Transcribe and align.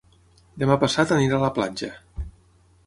Demà 0.63 0.77
passat 0.83 1.13
anirà 1.17 1.39
a 1.39 1.43
la 1.45 1.53
platja. 1.59 1.93